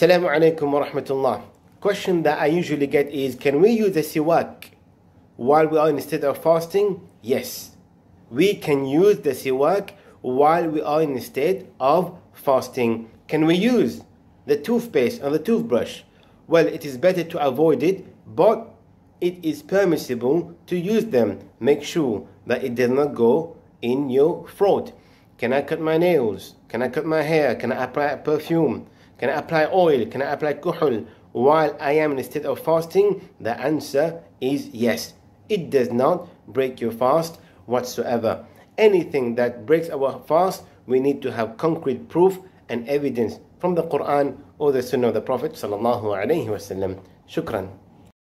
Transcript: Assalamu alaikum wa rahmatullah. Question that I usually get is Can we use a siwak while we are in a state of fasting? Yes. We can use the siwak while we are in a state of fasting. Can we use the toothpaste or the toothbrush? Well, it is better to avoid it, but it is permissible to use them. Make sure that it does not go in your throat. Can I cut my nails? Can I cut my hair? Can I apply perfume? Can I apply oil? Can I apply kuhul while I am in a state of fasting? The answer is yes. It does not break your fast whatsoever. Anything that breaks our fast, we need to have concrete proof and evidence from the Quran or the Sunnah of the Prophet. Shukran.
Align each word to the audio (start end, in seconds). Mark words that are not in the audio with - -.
Assalamu 0.00 0.28
alaikum 0.30 0.70
wa 0.70 0.86
rahmatullah. 0.86 1.42
Question 1.80 2.22
that 2.22 2.38
I 2.38 2.46
usually 2.46 2.86
get 2.86 3.10
is 3.10 3.34
Can 3.34 3.60
we 3.60 3.70
use 3.70 3.96
a 3.96 4.02
siwak 4.02 4.66
while 5.34 5.66
we 5.66 5.76
are 5.76 5.90
in 5.90 5.98
a 5.98 6.00
state 6.00 6.22
of 6.22 6.40
fasting? 6.40 7.00
Yes. 7.20 7.74
We 8.30 8.54
can 8.54 8.84
use 8.84 9.18
the 9.18 9.30
siwak 9.30 9.90
while 10.20 10.68
we 10.68 10.80
are 10.80 11.02
in 11.02 11.16
a 11.16 11.20
state 11.20 11.66
of 11.80 12.16
fasting. 12.32 13.10
Can 13.26 13.44
we 13.44 13.56
use 13.56 14.02
the 14.46 14.56
toothpaste 14.56 15.20
or 15.20 15.30
the 15.30 15.40
toothbrush? 15.40 16.02
Well, 16.46 16.68
it 16.68 16.84
is 16.84 16.96
better 16.96 17.24
to 17.24 17.44
avoid 17.44 17.82
it, 17.82 18.06
but 18.36 18.72
it 19.20 19.44
is 19.44 19.64
permissible 19.64 20.54
to 20.68 20.76
use 20.78 21.06
them. 21.06 21.40
Make 21.58 21.82
sure 21.82 22.24
that 22.46 22.62
it 22.62 22.76
does 22.76 22.90
not 22.90 23.16
go 23.16 23.56
in 23.82 24.10
your 24.10 24.46
throat. 24.46 24.92
Can 25.38 25.52
I 25.52 25.62
cut 25.62 25.80
my 25.80 25.98
nails? 25.98 26.54
Can 26.68 26.82
I 26.82 26.88
cut 26.88 27.04
my 27.04 27.22
hair? 27.22 27.56
Can 27.56 27.72
I 27.72 27.82
apply 27.82 28.14
perfume? 28.14 28.86
Can 29.18 29.30
I 29.30 29.34
apply 29.34 29.66
oil? 29.72 30.06
Can 30.06 30.22
I 30.22 30.32
apply 30.32 30.54
kuhul 30.54 31.06
while 31.32 31.76
I 31.80 31.92
am 31.92 32.12
in 32.12 32.18
a 32.18 32.24
state 32.24 32.46
of 32.46 32.60
fasting? 32.60 33.28
The 33.40 33.58
answer 33.60 34.22
is 34.40 34.68
yes. 34.68 35.14
It 35.48 35.70
does 35.70 35.90
not 35.90 36.28
break 36.46 36.80
your 36.80 36.92
fast 36.92 37.40
whatsoever. 37.66 38.46
Anything 38.76 39.34
that 39.34 39.66
breaks 39.66 39.90
our 39.90 40.22
fast, 40.26 40.62
we 40.86 41.00
need 41.00 41.20
to 41.22 41.32
have 41.32 41.56
concrete 41.56 42.08
proof 42.08 42.38
and 42.68 42.88
evidence 42.88 43.40
from 43.58 43.74
the 43.74 43.82
Quran 43.82 44.38
or 44.58 44.70
the 44.72 44.82
Sunnah 44.82 45.08
of 45.08 45.14
the 45.14 45.20
Prophet. 45.20 45.52
Shukran. 47.28 47.68